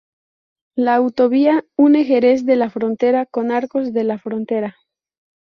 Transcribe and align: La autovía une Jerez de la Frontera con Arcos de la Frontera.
La 0.75 0.95
autovía 0.95 1.63
une 1.77 2.05
Jerez 2.05 2.43
de 2.43 2.55
la 2.55 2.71
Frontera 2.71 3.27
con 3.27 3.51
Arcos 3.51 3.93
de 3.93 4.03
la 4.03 4.17
Frontera. 4.17 4.75